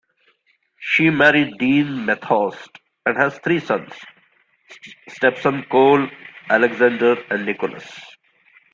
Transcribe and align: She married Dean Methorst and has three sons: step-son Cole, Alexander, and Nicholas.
She 0.79 1.11
married 1.11 1.59
Dean 1.59 1.85
Methorst 2.07 2.79
and 3.05 3.15
has 3.19 3.37
three 3.37 3.59
sons: 3.59 3.93
step-son 5.07 5.67
Cole, 5.69 6.07
Alexander, 6.49 7.23
and 7.29 7.45
Nicholas. 7.45 7.85